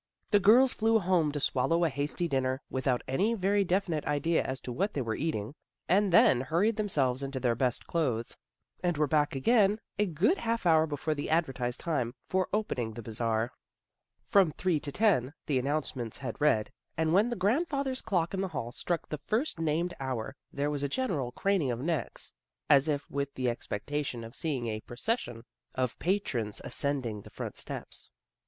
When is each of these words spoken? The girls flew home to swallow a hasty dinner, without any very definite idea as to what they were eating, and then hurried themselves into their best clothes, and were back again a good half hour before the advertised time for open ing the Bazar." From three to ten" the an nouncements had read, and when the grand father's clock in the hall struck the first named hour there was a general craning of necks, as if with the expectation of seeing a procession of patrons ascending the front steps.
The 0.29 0.39
girls 0.39 0.73
flew 0.73 0.97
home 0.97 1.31
to 1.31 1.39
swallow 1.39 1.83
a 1.85 1.89
hasty 1.89 2.27
dinner, 2.27 2.59
without 2.71 3.03
any 3.07 3.35
very 3.35 3.63
definite 3.63 4.03
idea 4.07 4.41
as 4.43 4.59
to 4.61 4.71
what 4.71 4.93
they 4.93 5.01
were 5.03 5.15
eating, 5.15 5.53
and 5.87 6.11
then 6.11 6.41
hurried 6.41 6.75
themselves 6.75 7.21
into 7.21 7.39
their 7.39 7.53
best 7.53 7.85
clothes, 7.85 8.35
and 8.81 8.97
were 8.97 9.05
back 9.05 9.35
again 9.35 9.79
a 9.99 10.07
good 10.07 10.39
half 10.39 10.65
hour 10.65 10.87
before 10.87 11.13
the 11.13 11.29
advertised 11.29 11.81
time 11.81 12.15
for 12.25 12.49
open 12.51 12.79
ing 12.79 12.93
the 12.95 13.03
Bazar." 13.03 13.51
From 14.31 14.49
three 14.49 14.79
to 14.79 14.91
ten" 14.91 15.35
the 15.45 15.59
an 15.59 15.65
nouncements 15.65 16.17
had 16.17 16.41
read, 16.41 16.71
and 16.97 17.13
when 17.13 17.29
the 17.29 17.35
grand 17.35 17.67
father's 17.67 18.01
clock 18.01 18.33
in 18.33 18.41
the 18.41 18.47
hall 18.47 18.71
struck 18.71 19.07
the 19.07 19.19
first 19.19 19.59
named 19.59 19.93
hour 19.99 20.35
there 20.51 20.71
was 20.71 20.81
a 20.81 20.89
general 20.89 21.31
craning 21.31 21.69
of 21.69 21.79
necks, 21.79 22.33
as 22.71 22.87
if 22.87 23.07
with 23.11 23.31
the 23.35 23.47
expectation 23.51 24.23
of 24.23 24.33
seeing 24.35 24.65
a 24.65 24.81
procession 24.81 25.43
of 25.75 25.99
patrons 25.99 26.59
ascending 26.63 27.21
the 27.21 27.29
front 27.29 27.55
steps. 27.55 28.09